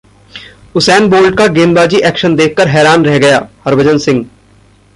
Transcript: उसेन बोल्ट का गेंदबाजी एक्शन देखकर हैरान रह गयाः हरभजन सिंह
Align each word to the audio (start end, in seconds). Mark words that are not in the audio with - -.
उसेन 0.75 1.09
बोल्ट 1.09 1.37
का 1.37 1.47
गेंदबाजी 1.47 1.97
एक्शन 1.97 2.35
देखकर 2.35 2.67
हैरान 2.67 3.05
रह 3.05 3.17
गयाः 3.19 3.47
हरभजन 3.65 3.97
सिंह 3.97 4.25